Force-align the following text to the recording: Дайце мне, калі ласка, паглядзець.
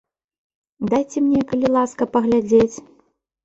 Дайце 0.93 1.19
мне, 1.27 1.39
калі 1.53 1.67
ласка, 1.77 2.11
паглядзець. 2.19 2.75